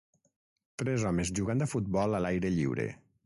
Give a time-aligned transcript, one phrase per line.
[0.81, 2.89] Tres homes jugant a futbol a l'aire lliure.